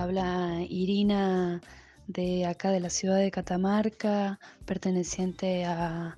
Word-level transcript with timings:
Habla 0.00 0.64
Irina 0.66 1.60
de 2.06 2.46
acá 2.46 2.70
de 2.70 2.80
la 2.80 2.88
ciudad 2.88 3.18
de 3.18 3.30
Catamarca, 3.30 4.40
perteneciente 4.64 5.66
a, 5.66 6.16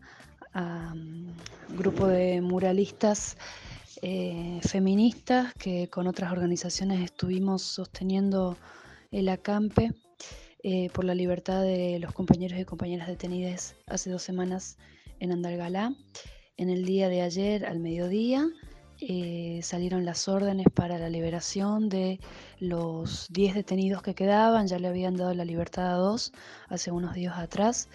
un 0.55 1.35
mm, 1.35 1.77
grupo 1.79 2.07
de 2.07 2.41
muralistas 2.43 3.37
eh, 4.01 4.61
feministas 4.63 5.53
que 5.55 5.89
con 5.89 6.07
otras 6.07 6.31
organizaciones 6.31 7.01
estuvimos 7.01 7.63
sosteniendo 7.63 8.57
el 9.11 9.29
acampe 9.29 9.91
eh, 10.63 10.89
por 10.91 11.05
la 11.05 11.17
libertad 11.17 11.63
de 11.63 11.99
los 11.99 12.13
compañeros 12.13 12.61
y 12.61 12.65
compañeras 12.65 13.09
detenidas 13.09 13.75
hace 13.89 14.11
dos 14.11 14.23
semanas 14.23 14.79
en 15.19 15.33
Andalgalá. 15.33 15.93
En 16.57 16.71
el 16.71 16.85
día 16.85 17.09
de 17.09 17.23
ayer, 17.23 17.67
al 17.67 17.81
mediodía, 17.81 18.47
eh, 19.09 19.61
salieron 19.63 20.05
las 20.05 20.29
órdenes 20.29 20.67
para 20.75 20.99
la 20.99 21.09
liberación 21.09 21.89
de 21.89 22.21
los 22.59 23.29
10 23.31 23.55
detenidos 23.55 24.03
que 24.03 24.15
quedaban, 24.15 24.67
ya 24.67 24.79
le 24.79 24.89
habían 24.89 25.17
dado 25.17 25.35
la 25.35 25.45
libertad 25.45 25.93
a 25.93 25.97
dos 25.97 26.33
hace 26.69 26.91
unos 26.91 27.15
días 27.15 27.37
atrás. 27.39 27.89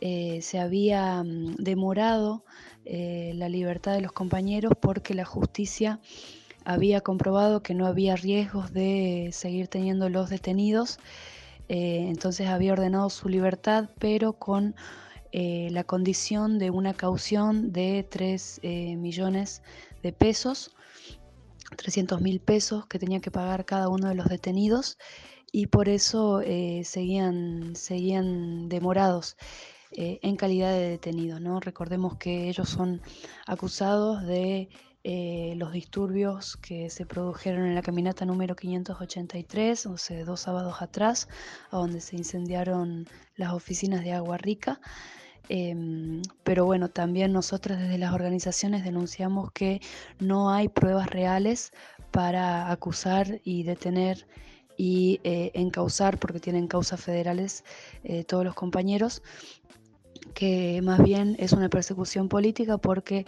Eh, 0.00 0.40
se 0.42 0.58
había 0.58 1.22
mm, 1.22 1.56
demorado 1.56 2.44
la 2.84 3.48
libertad 3.48 3.92
de 3.92 4.00
los 4.00 4.10
compañeros 4.10 4.72
porque 4.80 5.14
la 5.14 5.24
justicia 5.24 6.00
había 6.64 7.02
comprobado 7.02 7.62
que 7.62 7.74
no 7.74 7.86
había 7.86 8.16
riesgos 8.16 8.72
de 8.72 9.30
seguir 9.32 9.68
teniendo 9.68 10.08
los 10.08 10.28
detenidos 10.28 10.98
eh, 11.72 12.08
entonces 12.08 12.48
había 12.48 12.72
ordenado 12.72 13.08
su 13.10 13.28
libertad, 13.28 13.90
pero 14.00 14.32
con 14.32 14.74
eh, 15.32 15.68
la 15.70 15.84
condición 15.84 16.58
de 16.58 16.70
una 16.70 16.94
caución 16.94 17.72
de 17.72 18.06
3 18.08 18.60
eh, 18.62 18.96
millones 18.96 19.62
de 20.02 20.12
pesos, 20.12 20.74
300 21.76 22.20
mil 22.20 22.40
pesos 22.40 22.86
que 22.86 22.98
tenía 22.98 23.20
que 23.20 23.30
pagar 23.30 23.64
cada 23.64 23.88
uno 23.88 24.08
de 24.08 24.14
los 24.14 24.26
detenidos 24.26 24.98
y 25.52 25.66
por 25.66 25.88
eso 25.88 26.40
seguían, 26.84 27.74
seguían 27.74 28.68
demorados. 28.68 29.36
en 29.92 30.36
calidad 30.36 30.72
de 30.72 30.90
detenidos. 30.90 31.40
¿no? 31.40 31.58
Recordemos 31.60 32.16
que 32.16 32.48
ellos 32.48 32.68
son 32.68 33.00
acusados 33.46 34.24
de 34.24 34.68
eh, 35.02 35.54
los 35.56 35.72
disturbios 35.72 36.56
que 36.58 36.90
se 36.90 37.06
produjeron 37.06 37.66
en 37.66 37.74
la 37.74 37.82
caminata 37.82 38.26
número 38.26 38.54
583, 38.54 39.86
o 39.86 39.96
sea, 39.96 40.24
dos 40.24 40.40
sábados 40.40 40.82
atrás, 40.82 41.28
a 41.70 41.78
donde 41.78 42.00
se 42.00 42.16
incendiaron 42.16 43.08
las 43.36 43.52
oficinas 43.52 44.04
de 44.04 44.12
Agua 44.12 44.36
Rica. 44.36 44.80
Em, 45.48 46.22
pero 46.44 46.64
bueno, 46.66 46.90
también 46.90 47.32
nosotros 47.32 47.78
desde 47.78 47.98
las 47.98 48.12
organizaciones 48.12 48.84
denunciamos 48.84 49.50
que 49.52 49.80
no 50.18 50.50
hay 50.50 50.68
pruebas 50.68 51.08
reales 51.08 51.72
para 52.10 52.70
acusar 52.70 53.40
y 53.42 53.62
detener 53.62 54.26
y 54.76 55.20
eh, 55.24 55.50
encausar, 55.54 56.18
porque 56.18 56.40
tienen 56.40 56.68
causas 56.68 57.00
federales 57.00 57.64
eh, 58.04 58.24
todos 58.24 58.44
los 58.44 58.54
compañeros, 58.54 59.22
que 60.34 60.80
más 60.82 61.02
bien 61.02 61.36
es 61.38 61.52
una 61.52 61.68
persecución 61.68 62.28
política 62.28 62.78
porque 62.78 63.26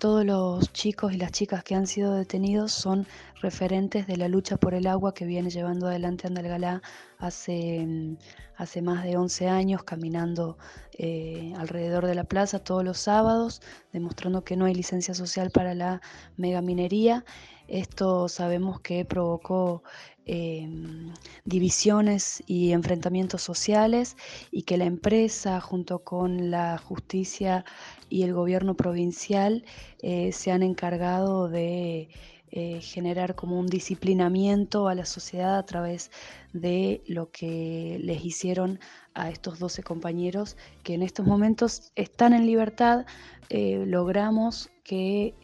todos 0.00 0.24
los 0.24 0.72
chicos 0.72 1.12
y 1.12 1.18
las 1.18 1.30
chicas 1.30 1.62
que 1.62 1.74
han 1.74 1.86
sido 1.86 2.14
detenidos 2.14 2.72
son 2.72 3.06
referentes 3.42 4.06
de 4.06 4.16
la 4.16 4.28
lucha 4.28 4.56
por 4.56 4.72
el 4.72 4.86
agua 4.86 5.12
que 5.12 5.26
viene 5.26 5.50
llevando 5.50 5.88
adelante 5.88 6.26
Andalgalá 6.26 6.80
hace, 7.18 7.84
mm, 7.86 8.16
hace 8.56 8.80
más 8.80 9.04
de 9.04 9.18
11 9.18 9.48
años, 9.48 9.82
caminando 9.84 10.56
eh, 10.98 11.52
alrededor 11.58 12.06
de 12.06 12.14
la 12.14 12.24
plaza 12.24 12.60
todos 12.60 12.82
los 12.82 12.96
sábados, 12.98 13.60
demostrando 13.92 14.42
que 14.42 14.56
no 14.56 14.64
hay 14.64 14.74
licencia 14.74 15.12
social 15.12 15.50
para 15.50 15.74
la 15.74 16.00
megaminería. 16.38 17.26
Esto 17.68 18.28
sabemos 18.28 18.80
que 18.80 19.04
provocó 19.04 19.82
em, 20.24 21.12
divisiones 21.50 22.42
y 22.46 22.72
enfrentamientos 22.72 23.42
sociales 23.42 24.16
y 24.50 24.62
que 24.62 24.78
la 24.78 24.86
empresa 24.86 25.60
junto 25.60 25.98
con 26.04 26.50
la 26.50 26.78
justicia 26.78 27.66
y 28.08 28.22
el 28.22 28.32
gobierno 28.32 28.74
provincial 28.74 29.64
eh, 30.00 30.32
se 30.32 30.52
han 30.52 30.62
encargado 30.62 31.48
de 31.48 32.08
eh, 32.50 32.80
generar 32.80 33.34
como 33.34 33.58
un 33.58 33.66
disciplinamiento 33.66 34.88
a 34.88 34.94
la 34.94 35.04
sociedad 35.04 35.58
a 35.58 35.66
través 35.66 36.10
de 36.52 37.02
lo 37.06 37.30
que 37.30 37.98
les 38.02 38.24
hicieron 38.24 38.80
a 39.14 39.30
estos 39.30 39.58
12 39.58 39.82
compañeros 39.82 40.56
que 40.82 40.94
en 40.94 41.02
estos 41.02 41.26
momentos 41.26 41.92
están 41.94 42.32
en 42.32 42.46
libertad. 42.46 43.06
Eh, 43.48 43.84
logramos 43.86 44.70
que 44.84 45.34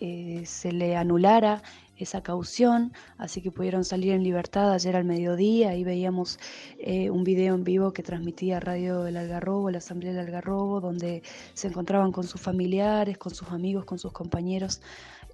se 0.46 0.72
le 0.72 0.96
anulara 0.96 1.62
esa 1.98 2.22
caución, 2.22 2.92
así 3.16 3.40
que 3.40 3.50
pudieron 3.50 3.84
salir 3.84 4.12
en 4.12 4.22
libertad 4.22 4.72
ayer 4.72 4.96
al 4.96 5.04
mediodía. 5.04 5.70
Ahí 5.70 5.84
veíamos 5.84 6.38
eh, 6.78 7.10
un 7.10 7.24
video 7.24 7.54
en 7.54 7.64
vivo 7.64 7.92
que 7.92 8.02
transmitía 8.02 8.60
Radio 8.60 9.02
del 9.02 9.16
Algarrobo, 9.16 9.70
la 9.70 9.78
Asamblea 9.78 10.12
del 10.12 10.26
Algarrobo, 10.26 10.80
donde 10.80 11.22
se 11.54 11.68
encontraban 11.68 12.12
con 12.12 12.24
sus 12.24 12.40
familiares, 12.40 13.18
con 13.18 13.34
sus 13.34 13.50
amigos, 13.50 13.84
con 13.84 13.98
sus 13.98 14.12
compañeros 14.12 14.80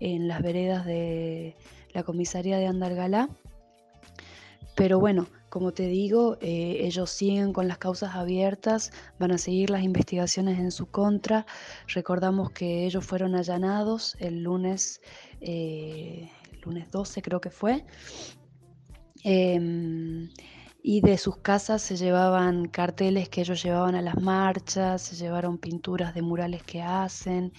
en 0.02 0.28
las 0.28 0.42
veredas 0.42 0.84
de 0.84 1.56
la 1.92 2.02
comisaría 2.02 2.58
de 2.58 2.66
Andalgalá. 2.66 3.28
Pero 4.74 4.98
bueno, 4.98 5.28
como 5.48 5.72
te 5.72 5.86
digo, 5.86 6.38
eh, 6.40 6.78
ellos 6.80 7.10
siguen 7.10 7.52
con 7.52 7.68
las 7.68 7.78
causas 7.78 8.14
abiertas, 8.14 8.90
van 9.18 9.32
a 9.32 9.38
seguir 9.38 9.70
las 9.70 9.82
investigaciones 9.82 10.58
en 10.58 10.70
su 10.70 10.86
contra. 10.90 11.46
Recordamos 11.88 12.50
que 12.50 12.86
ellos 12.86 13.04
fueron 13.04 13.34
allanados 13.34 14.16
el 14.18 14.42
lunes 14.42 15.00
eh, 15.40 16.30
lunes 16.62 16.90
12 16.90 17.22
creo 17.22 17.40
que 17.40 17.50
fue. 17.50 17.84
Em, 19.24 20.30
y 20.82 21.00
de 21.00 21.16
sus 21.16 21.36
casas 21.36 21.82
se 21.82 21.96
llevaban 21.96 22.66
carteles 22.66 23.28
que 23.28 23.42
ellos 23.42 23.62
llevaban 23.62 23.94
a 23.94 24.02
las 24.02 24.20
marchas, 24.20 25.02
se 25.02 25.16
llevaron 25.16 25.58
pinturas 25.58 26.14
de 26.14 26.22
murales 26.22 26.62
que 26.64 26.82
hacen, 26.82 27.52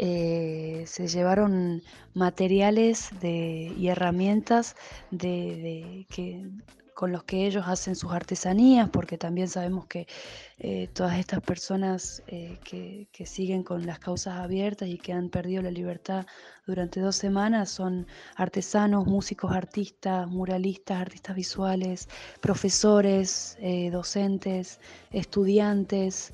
eh, 0.00 0.84
se 0.86 1.08
llevaron 1.08 1.82
materiales 2.14 3.10
de, 3.20 3.74
y 3.76 3.88
herramientas 3.88 4.76
de, 5.10 6.06
que, 6.08 6.46
con 6.94 7.10
los 7.10 7.24
que 7.24 7.46
ellos 7.46 7.64
hacen 7.66 7.96
sus 7.96 8.12
artesanías, 8.12 8.88
porque 8.90 9.18
también 9.18 9.48
sabemos 9.48 9.86
que 9.86 10.06
eh, 10.60 10.88
todas 10.92 11.18
estas 11.18 11.40
personas 11.40 12.22
eh, 12.28 12.58
que, 12.62 13.08
siguen 13.26 13.64
con 13.64 13.86
las 13.86 13.98
causas 13.98 14.34
abiertas 14.38 14.88
y 14.88 14.98
que 14.98 15.12
han 15.12 15.30
perdido 15.30 15.62
la 15.62 15.72
libertad 15.72 16.26
durante 16.64 17.00
dos 17.00 17.16
semanas 17.16 17.68
son 17.68 18.06
artesanos, 18.36 19.04
músicos, 19.06 19.50
artistas, 19.50 20.28
muralistas, 20.28 21.00
artistas 21.00 21.34
visuales, 21.34 22.08
profesores, 22.40 23.58
docentes, 23.90 24.78
estudiantes. 25.10 26.32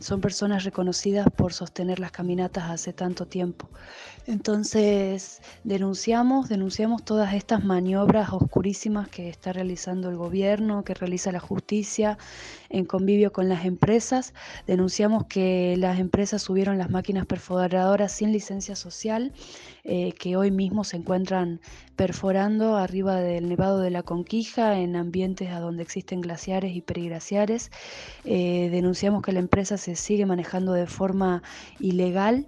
Son 0.00 0.20
personas 0.20 0.64
reconocidas 0.64 1.28
por 1.30 1.52
sostener 1.52 1.98
las 1.98 2.10
caminatas 2.10 2.70
hace 2.70 2.92
tanto 2.92 3.26
tiempo. 3.26 3.68
Entonces 4.26 5.42
denunciamos, 5.64 6.48
denunciamos 6.48 7.04
todas 7.04 7.34
estas 7.34 7.62
maniobras 7.62 8.32
oscurísimas 8.32 9.08
que 9.08 9.28
está 9.28 9.52
realizando 9.52 10.08
el 10.08 10.16
gobierno, 10.16 10.82
que 10.82 10.94
realiza 10.94 11.30
la 11.30 11.40
justicia 11.40 12.16
en 12.70 12.86
convivio 12.86 13.32
con 13.32 13.50
las 13.50 13.66
empresas. 13.66 14.32
Denunciamos 14.66 15.26
que 15.26 15.76
las 15.76 15.98
empresas 15.98 16.40
subieron 16.40 16.78
las 16.78 16.90
máquinas 16.90 17.26
perforadoras 17.26 18.12
sin 18.12 18.32
licencia 18.32 18.76
social, 18.76 19.32
eh, 19.84 20.12
que 20.18 20.36
hoy 20.36 20.50
mismo 20.50 20.84
se 20.84 20.96
encuentran 20.96 21.60
perforando 21.94 22.76
arriba 22.76 23.16
del 23.16 23.48
Nevado 23.48 23.80
de 23.80 23.90
la 23.90 24.02
Conquija 24.02 24.78
en 24.78 24.96
ambientes 24.96 25.50
a 25.50 25.60
donde 25.60 25.82
existen 25.82 26.22
glaciares 26.22 26.74
y 26.74 26.80
periglaciares. 26.80 27.70
Eh, 28.24 28.70
denunciamos 28.72 29.22
que 29.22 29.32
la 29.34 29.40
empresa 29.40 29.76
se 29.76 29.96
sigue 29.96 30.26
manejando 30.26 30.72
de 30.72 30.86
forma 30.86 31.42
ilegal 31.78 32.46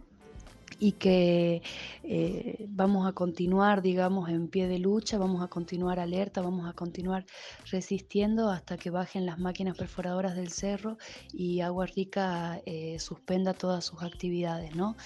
y 0.78 0.92
que 0.92 1.62
eh, 2.02 2.66
vamos 2.68 3.06
a 3.06 3.12
continuar, 3.12 3.82
digamos, 3.82 4.28
en 4.28 4.48
pie 4.48 4.68
de 4.68 4.78
lucha, 4.78 5.18
vamos 5.18 5.42
a 5.42 5.48
continuar 5.48 5.98
alerta, 5.98 6.42
vamos 6.42 6.68
a 6.68 6.72
continuar 6.74 7.24
resistiendo 7.70 8.50
hasta 8.50 8.76
que 8.76 8.90
bajen 8.90 9.24
las 9.26 9.38
máquinas 9.38 9.76
perforadoras 9.76 10.36
del 10.36 10.50
cerro 10.50 10.98
y 11.32 11.60
Agua 11.60 11.86
Rica 11.86 12.60
eh, 12.66 12.98
suspenda 12.98 13.54
todas 13.54 13.84
sus 13.84 14.02
actividades, 14.02 14.74
¿no? 14.76 14.96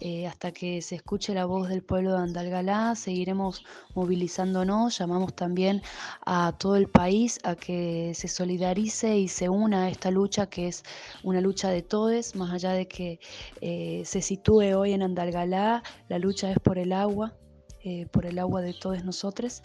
Eh, 0.00 0.26
hasta 0.26 0.52
que 0.52 0.82
se 0.82 0.96
escuche 0.96 1.34
la 1.34 1.44
voz 1.44 1.68
del 1.68 1.82
pueblo 1.82 2.12
de 2.12 2.18
Andalgalá, 2.18 2.94
seguiremos 2.96 3.64
movilizándonos, 3.94 4.98
llamamos 4.98 5.34
también 5.34 5.82
a 6.26 6.52
todo 6.58 6.76
el 6.76 6.88
país 6.88 7.38
a 7.44 7.54
que 7.54 8.12
se 8.14 8.28
solidarice 8.28 9.16
y 9.18 9.28
se 9.28 9.48
una 9.48 9.84
a 9.84 9.90
esta 9.90 10.10
lucha 10.10 10.48
que 10.48 10.68
es 10.68 10.82
una 11.22 11.40
lucha 11.40 11.68
de 11.70 11.82
todos, 11.82 12.34
más 12.34 12.52
allá 12.52 12.72
de 12.72 12.88
que 12.88 13.20
se 13.60 14.22
sitúe 14.22 14.74
hoy 14.74 14.92
en 14.92 15.02
Andalgalá 15.02 15.19
Andalgalá, 15.20 15.82
la 16.08 16.18
lucha 16.18 16.50
es 16.50 16.58
por 16.58 16.78
el 16.78 16.92
agua, 16.92 17.36
eh, 17.84 18.06
por 18.06 18.24
el 18.26 18.38
agua 18.38 18.62
de 18.62 18.72
todos 18.72 19.04
nosotros. 19.04 19.62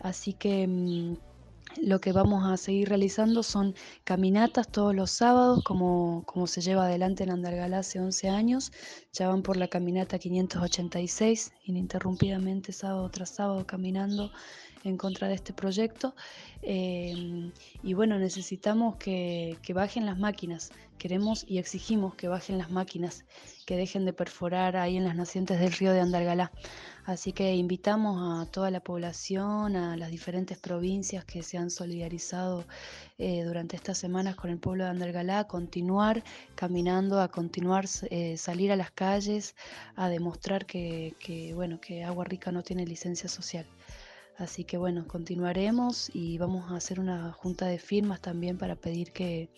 Así 0.00 0.32
que 0.32 0.66
mm, 0.66 1.16
lo 1.82 2.00
que 2.00 2.12
vamos 2.12 2.44
a 2.44 2.56
seguir 2.56 2.88
realizando 2.88 3.42
son 3.42 3.74
caminatas 4.04 4.68
todos 4.68 4.94
los 4.94 5.10
sábados, 5.10 5.62
como, 5.62 6.24
como 6.26 6.46
se 6.46 6.60
lleva 6.60 6.86
adelante 6.86 7.22
en 7.22 7.30
Andalgalá 7.30 7.78
hace 7.78 8.00
11 8.00 8.28
años. 8.28 8.72
Ya 9.12 9.28
van 9.28 9.42
por 9.42 9.56
la 9.56 9.68
caminata 9.68 10.18
586, 10.18 11.52
ininterrumpidamente 11.64 12.72
sábado 12.72 13.08
tras 13.10 13.30
sábado 13.30 13.64
caminando 13.64 14.32
en 14.86 14.96
contra 14.96 15.28
de 15.28 15.34
este 15.34 15.52
proyecto. 15.52 16.14
Em, 16.62 17.52
y 17.82 17.94
bueno, 17.94 18.18
necesitamos 18.18 18.96
que, 18.96 19.58
bajen 19.74 20.06
las 20.06 20.18
máquinas, 20.18 20.70
queremos 20.98 21.44
y 21.46 21.58
exigimos 21.58 22.14
que 22.14 22.28
bajen 22.28 22.58
las 22.58 22.70
máquinas, 22.70 23.24
que 23.66 23.76
dejen 23.76 24.04
de 24.04 24.12
perforar 24.12 24.76
ahí 24.76 24.96
en 24.96 25.04
las 25.04 25.16
nacientes 25.16 25.60
del 25.60 25.72
río 25.72 25.92
de 25.92 26.00
Andalgalá. 26.00 26.52
Así 27.04 27.32
que 27.32 27.54
invitamos 27.54 28.16
a 28.20 28.50
toda 28.50 28.70
la 28.70 28.80
población, 28.80 29.76
a 29.76 29.96
las 29.96 30.10
diferentes 30.10 30.58
provincias 30.58 31.24
que 31.24 31.42
se 31.42 31.56
han 31.58 31.70
solidarizado 31.70 32.64
eh, 33.18 33.44
durante 33.44 33.76
estas 33.76 33.98
semanas 33.98 34.34
con 34.36 34.50
el 34.50 34.58
pueblo 34.58 34.84
de 34.84 34.90
Andalgalá 34.90 35.40
a 35.40 35.46
continuar 35.46 36.24
caminando, 36.54 37.20
a 37.20 37.28
continuar 37.28 37.86
eh, 38.10 38.36
salir 38.36 38.72
a 38.72 38.76
las 38.76 38.90
calles, 38.90 39.54
a 39.94 40.08
demostrar 40.08 40.66
que, 40.66 41.14
que, 41.20 41.54
bueno, 41.54 41.80
que 41.80 42.02
Agua 42.02 42.24
Rica 42.24 42.50
no 42.50 42.62
tiene 42.62 42.86
licencia 42.86 43.28
social. 43.28 43.66
Así 44.38 44.64
que 44.64 44.76
bueno, 44.76 45.06
continuaremos 45.08 46.10
y 46.14 46.36
vamos 46.36 46.70
a 46.70 46.76
hacer 46.76 47.00
una 47.00 47.32
junta 47.32 47.66
de 47.66 47.78
firmas 47.78 48.20
también 48.20 48.58
para 48.58 48.76
pedir 48.76 49.12
que, 49.12 49.48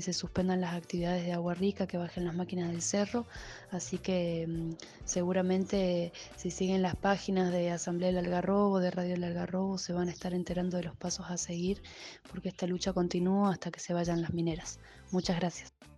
se 0.00 0.12
suspendan 0.14 0.62
las 0.62 0.74
actividades 0.74 1.26
de 1.26 1.32
agua 1.32 1.52
rica, 1.52 1.86
que 1.86 1.98
bajen 1.98 2.24
las 2.24 2.34
máquinas 2.34 2.70
del 2.70 2.80
cerro. 2.80 3.26
Así 3.70 3.98
que 3.98 4.46
mm, 4.48 4.70
seguramente 5.04 6.12
si 6.36 6.50
siguen 6.50 6.80
las 6.80 6.96
páginas 6.96 7.52
de 7.52 7.70
Asamblea 7.70 8.08
del 8.08 8.24
Algarrobo, 8.24 8.80
de 8.80 8.90
Radio 8.90 9.12
del 9.12 9.24
Algarrobo, 9.24 9.76
se 9.76 9.92
van 9.92 10.08
a 10.08 10.12
estar 10.12 10.32
enterando 10.32 10.78
de 10.78 10.84
los 10.84 10.96
pasos 10.96 11.26
a 11.28 11.36
seguir, 11.36 11.82
porque 12.30 12.48
esta 12.48 12.66
lucha 12.66 12.94
continúa 12.94 13.52
hasta 13.52 13.70
que 13.70 13.80
se 13.80 13.92
vayan 13.92 14.22
las 14.22 14.32
mineras. 14.32 14.78
Muchas 15.10 15.38
gracias. 15.38 15.91